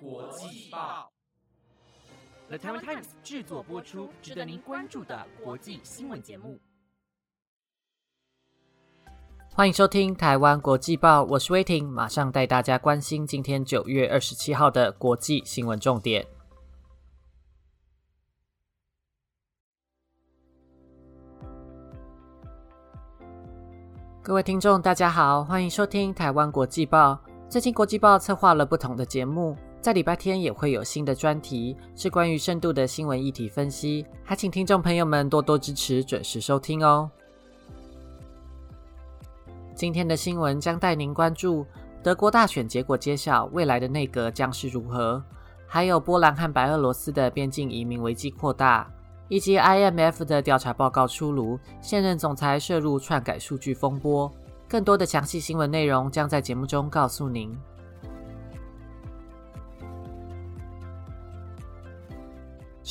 [0.00, 1.12] 国际报
[2.48, 6.58] ，The Taiwan Times 制作播出，值得您关注的国际新闻节目。
[9.52, 16.26] 欢迎收听台湾国际报，我是威霆，马上带大家关心今天九月二十七号的国际新闻重点。
[24.22, 27.20] 各位听众，大家好，欢迎收听台湾国际报。
[27.48, 29.56] 最近国际报策划了不同的节目。
[29.84, 37.10] 在礼拜天也会有新的专题，是关于深度的新闻议题分析，还请听众朋友们多多支持，准时收听哦。
[39.74, 41.66] 今天的新闻将带您关注
[42.02, 45.22] 德国大选结果揭晓，未来的内阁将是如何，
[45.66, 48.90] 还有波兰和白俄罗斯的边境移民危机扩大，
[49.28, 54.32] 以及 IMF 的调查报告出炉，现任总裁涉入篡改数据风波。
[54.66, 57.54] 更多的详细新闻内容将在节目中告诉您。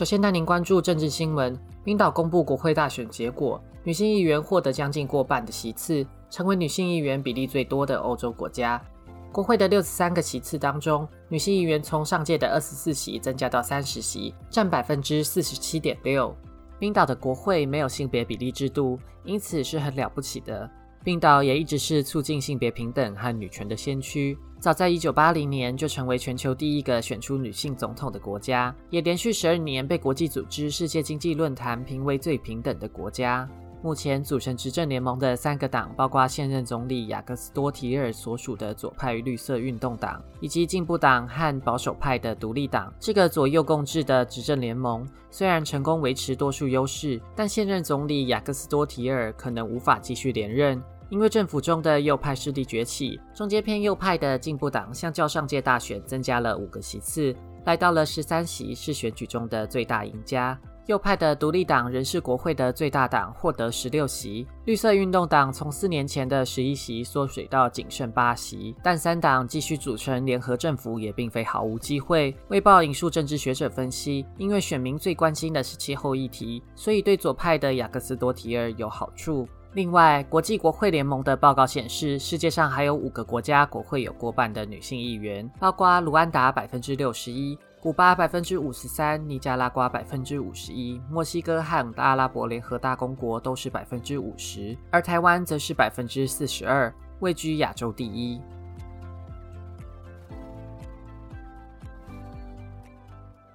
[0.00, 1.54] 首先带您关注政治新闻。
[1.84, 8.82] 冰岛公布国会大选结果，女性议员获得将近过半的席次，成为女性议员比例最多的欧洲国家。
[9.30, 16.34] 国会的六十三个席次当中，女性议员从上届的二十四席增加到三十席，占百分之四十七点六。
[16.78, 20.66] 冰岛的国会没有性别比例制度，因此是很了不起的。
[21.04, 24.38] 冰岛也一直是促进性别平等和女权的先驱。
[24.60, 33.48] 早在1980年就成为全球第一个选出女性总统的国家，也连续十二年被国际组织世界经济论坛评为最平等的国家。
[33.82, 42.92] 目前组成执政联盟的三个党，包括现任总理雅各斯多提尔所属的左派绿色运动党，以及进步党和保守派的独立党。
[43.00, 50.78] 这个左右共治的执政联盟虽然成功维持多数优势，但现任总理雅各斯多提尔可能无法继续连任。
[51.10, 57.34] 因为政府中的右派势力崛起，中间偏右派的进步党相较上届大选增加了五个席次，
[57.66, 60.58] 来到了十三席，是选举中的最大赢家。
[60.86, 64.44] 右派的独立党仍是国会的最大党，获得十六席。
[64.64, 72.34] 绿色运动党从四年前的十一席缩水到仅剩八席，但三党继续组成联合政府也并非毫无机会。
[72.48, 79.46] 卫报引述政治学者分析，因为选民最关心的是气候议题，所以对左派的雅各斯多提尔有好处。
[79.72, 98.40] 另外，国际国会联盟的报告显示，世界上还有五个国家国会有过半的女性议员，包括卢安达百分之六十一、古巴百分之五十三、尼加拉瓜百分之五十一、墨西哥和阿拉伯联合大公国都是百分之五十，而台湾则是百分之四十二，位居亚洲第一。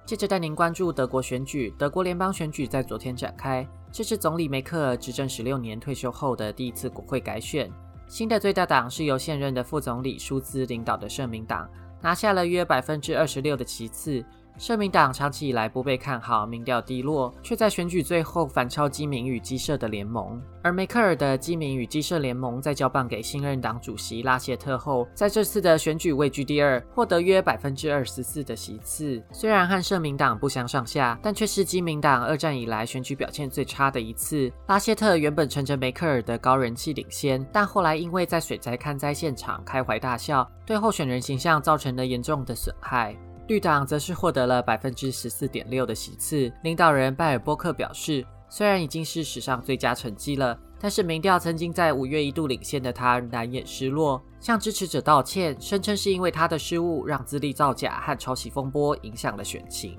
[0.06, 3.66] 接着带您关注德国选举，德国联邦选举在昨天展开。
[3.90, 7.68] 这是总理梅克尔执政十六年退休后的第一次国会改选。
[8.06, 11.68] 新的最大党是由现任的副总理舒兹领导的社民党，
[12.00, 14.24] 拿下了约百分之二十六的席次。
[14.58, 20.40] 社民党长期以来不被看好，民调低落，却在选举最后反超基民与基社的联盟。
[20.62, 29.22] 而梅克尔的基民与基社联盟在交棒给新任党主席拉谢特后，在这次的选举位居第二，获得约百分之二十四的席次。
[29.30, 34.50] 虽然和社民党不相上下，但却是基民党二战以来选举表现最差的一次。
[34.66, 43.14] 拉谢特原本乘着梅克尔的高人气领先，但后来因为在水灾看灾现场开怀大笑，对候选人形象造成了严重的损害。
[43.48, 46.52] 绿党则是获得了百分之十四点六的席次。
[46.64, 59.96] 领导人拜尔波克表示，虽然已经是史上最佳成绩了，但是民调曾经在五月一度领先的他难掩失落，向支持者道歉，声称是因为他的失误让资历造假和抄袭风波影响了选情。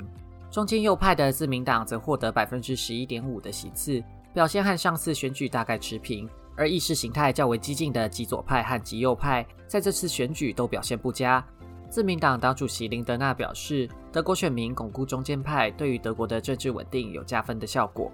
[0.51, 4.03] 中间右派的自民党则获得百分之十一点五的席次，
[4.33, 6.29] 表现和上次选举大概持平。
[6.59, 11.45] 而意识形态较为激进的极左派和极右派在这次选举都表现不佳。
[11.89, 18.11] 自民党党主席林德纳表示，德国选民巩固中间派，对于德国的政治稳定有加分的效果。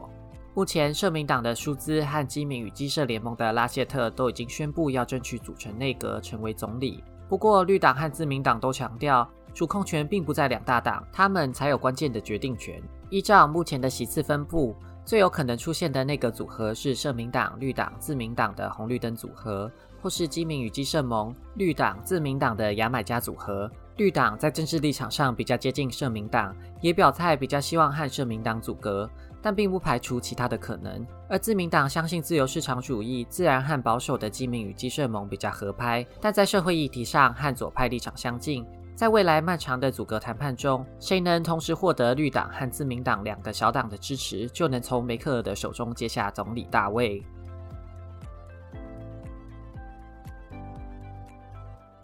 [0.53, 7.03] 目前，社民党的舒兹和基民与基社联盟的拉谢特都已经宣布要争取组成内阁，成为总理。
[7.27, 12.79] 不过，绿党和自民党都强调，主控权并不在两大党，他们才有关键的决定权。
[13.09, 19.71] 依照目前的席次分布，最有可能出现的内阁组合是社民党、绿党、自民党的红绿灯组合。
[20.03, 23.71] 或是基民与基社盟、绿党、自民党的牙买加组合。
[23.95, 29.09] 绿党在政治立场上比较接近社民党，也表态比较希望和社民党组阁，
[29.41, 31.07] 但并不排除其他的可能。
[31.29, 38.65] 而自民党相信自由市场主义，自然和保守的基民与基社盟比较合拍，但在社会议题上和左派立场相近。
[38.93, 47.23] 在未来漫长的组阁谈判中，谁能同时获得绿党和自民党两个小党的支持，就能从梅克尔的手中接下总理大位。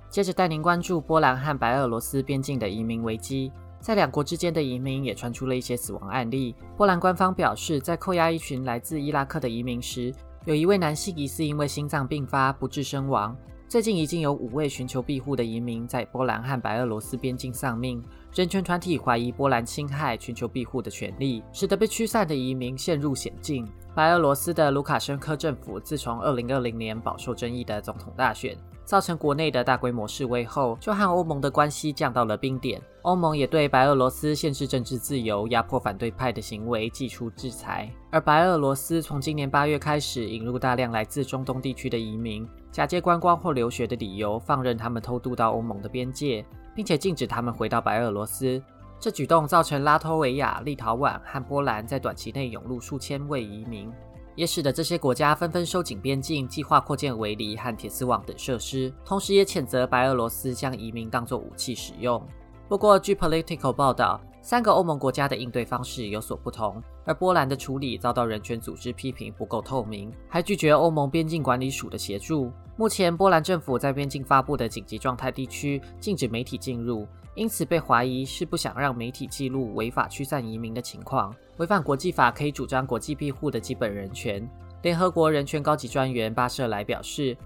[0.10, 3.52] 接着带您关注波兰和白俄罗斯边境的移民危机。
[3.80, 6.56] 在两国之间的移民也传出了一些死亡案例。
[6.76, 10.14] 波兰官方表示，在扣押一群来自伊拉克的移民时，
[10.46, 13.38] 有一位男性疑似因为心脏病发不治身亡。
[13.68, 18.04] 最近已经有五位寻求庇护的移民在波兰和白俄罗斯边境丧命。
[18.34, 23.68] 人权团体怀疑波兰侵害寻求庇护的权利，使得被驱散的移民陷入险境。
[23.94, 28.58] 白俄罗斯的卢卡申科政府自从2020年饱受争议的总统大选。
[28.89, 32.81] 造成国内的大规模示威后，就和欧盟的关系降到了冰点。
[33.03, 37.88] 欧盟也对白俄罗斯限制政治自由、压迫反对派的行为寄出制裁。
[38.09, 46.44] 而白俄罗斯从今年八月开始引入大量来自中东地区的移民，假借观光或留学的理由，放任他们偷渡到欧盟的边界，
[46.74, 48.59] 并且禁止他们回到白俄罗斯。
[49.00, 53.94] 这举动造成拉脱维亚、立陶宛和波兰在短期内涌入数千位移民。
[54.39, 62.25] 也使得这些国家纷纷收紧边境，计划扩建围篱和铁丝网等设施，同时也谴责白俄罗斯将移民当作武器使用。
[62.69, 72.50] 不过，据 Political 报道，三个欧盟国家的应对方式有所不同，而波兰的处理遭到人权组织批评不够透明，还拒绝欧盟边境管理署的协助。
[72.77, 77.06] 目前，波兰政府在边境发布的紧急状态地区禁止媒体进入。
[77.36, 84.50] 因此被怀疑是不想让媒体记录违法驱散移民的情况，违反国际法可以主张国际庇护的基本人权。
[84.82, 87.38] 联合国人权高级专员巴舍莱表示，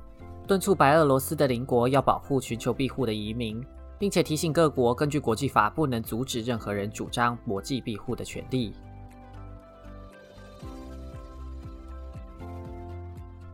[0.47, 3.59] 敦促白俄罗斯的邻国要保护寻求庇护的移民，
[3.97, 8.75] 并且提醒各国根据国际法不能阻止任何人主张国际庇护的权利。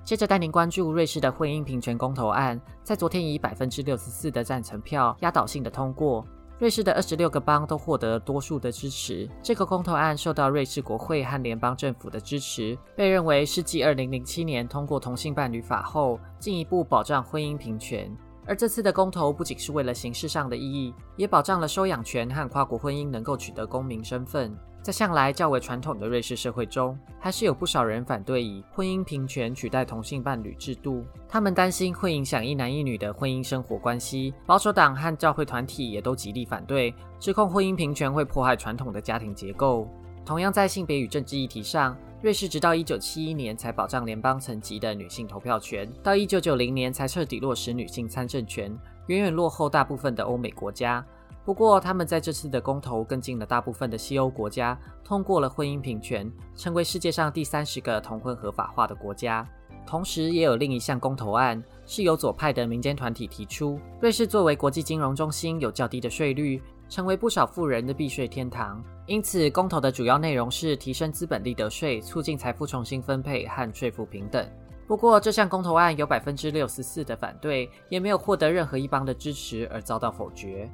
[0.04, 6.26] 接着带您关注瑞士的婚姻平权公投案，在昨天以百分之六十四的赞成票压倒性的通过，
[6.60, 9.30] 瑞士的二十六个邦都获得多数的支持。
[9.42, 18.14] 这个公投案受到瑞士国会和联邦政府的支持，被认为是继二零零七年通过同性伴侣法后，进一步保障婚姻平权。
[18.46, 24.54] 而这次的公投不仅是为了形式上的意义，也保障了收养权和跨国婚姻能够取得公民身份。
[24.82, 31.06] 在向来较为传统的瑞士社会中，还是有不少人反对以婚姻平权取代同性伴侣制度。
[31.28, 34.34] 他们担心会影响一男一女的婚姻生活关系。
[34.46, 39.88] 保守党和教会团体也都极力反对，指控婚姻平权会破坏传统的家庭结构。
[40.26, 48.72] 同样在性别与政治议题上，瑞士直到1971年才保障联邦层级的女性投票权，到1990年才彻底落实女性参政权，
[49.08, 51.04] 远远落后大部分的欧美国家。
[51.50, 59.44] 不过，他们在这次的公投跟进了大部分的西欧国家，通过了婚姻平权，成为世界上第三十个同婚合法化的国家。
[59.84, 63.80] 同时，也有另一项公投案是由左派的民间团体提出。
[64.00, 68.80] 瑞士作为国际金融中心，有较低的税率，成为不少富人的避税天堂。
[69.08, 74.48] 因此，公投的主要内容是提升资本利得税，促进财富重新分配和税负平等。
[74.86, 80.70] 不过，这项公投案有百分之六十四的反对，也没有获得任何一方的支持，而遭到否决。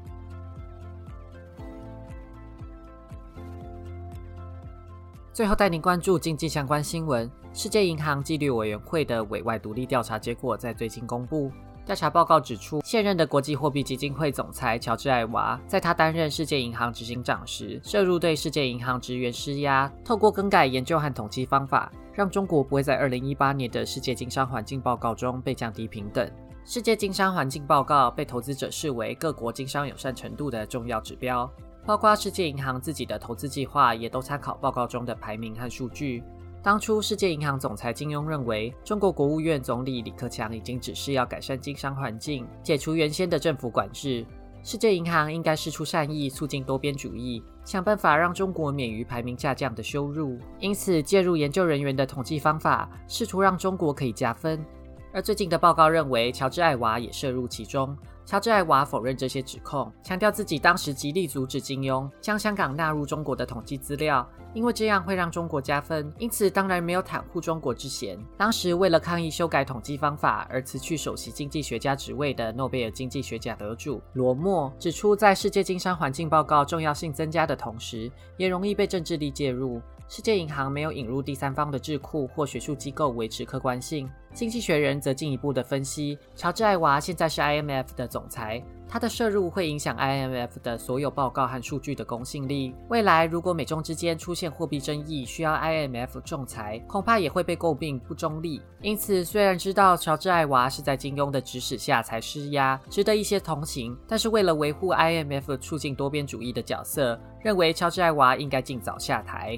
[5.35, 7.29] 最后带您关注经济相关新闻。
[7.51, 11.51] 世界银行纪律委员会的委外独立调查结果在最近公布。
[11.85, 26.31] 调查报告指出，现任的国际货币基金会总裁乔治·艾娃，在他担任世界银行执行长时，涉入对世界银行职员施压，透过更改研究和统计方法，让中国不会在2018年的世界经商环境报告中被降低平等。
[26.63, 31.51] 世界经商环境报告被投资者视为各国经商友善程度的重要指标。
[31.85, 36.23] 包括世界银行自己的投资计划，也都参考报告中的排名和数据。
[36.63, 44.25] 当初，世界银行总裁金庸认为，中国国务院总理李克强已经指示要改善经商环境，解除原先的政府管制。
[44.63, 50.39] 世界银行应该施出善意，促进多边主义，想办法让中国免于排名下降的羞辱。
[50.59, 54.65] 因此，介入研究人员的统计方法，试图让中国可以加分。
[55.13, 57.95] 而最近的报告认为，乔治·艾娃也涉入其中。
[58.25, 66.11] 乔治·艾娃否认这些指控，强调自己当时极力阻止金庸将香港纳入中国的统计资料，因为这样会让中国加分。
[66.17, 68.17] 因此，当然没有袒护中国之嫌。
[68.35, 79.79] 当时为了抗议修改统计方法而辞去首席经济学家职位的诺贝尔经济学奖得主罗默指出，在世界经商环境报告重要性增加的同时，也容易被政治力介入。
[80.07, 84.09] 世界银行没有引入第三方的智库或学术机构维持客观性。
[84.33, 92.75] 经济学人则进一步的分析，乔治·艾娃现在是 IMF 的总裁，他的摄入会影响 IMF 的所有报告和数据的公信力。
[92.89, 98.61] 未来如果美中之间出现货币争议，需要 IMF 仲裁，恐怕也会被诟病不中立。
[98.81, 109.57] 因此，虽然知道乔治·艾娃是在金庸的指使下才施压，值得一些同情，但是为了维护 IMF 促进多边主义的角色，认为乔治·艾娃应该尽早下台。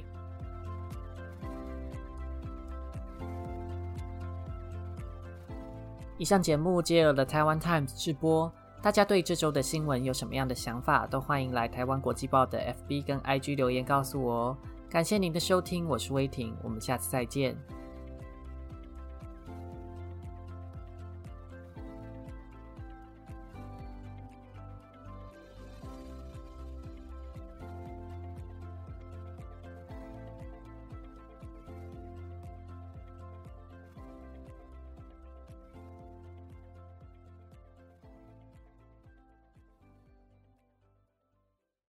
[6.20, 8.52] 以上节目皆由了台湾 Times 直播。
[8.82, 12.60] 大家对这周的新闻有什么样的想法，都欢迎来台湾国际报的
[12.90, 14.58] FB 跟 IG 留言告诉我哦。
[14.90, 17.56] 感谢您的收听，我是威霆，我们下次再见。